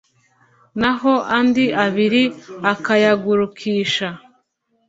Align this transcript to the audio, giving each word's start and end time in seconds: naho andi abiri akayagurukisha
naho 0.79 1.13
andi 1.37 1.65
abiri 1.85 2.23
akayagurukisha 2.71 4.07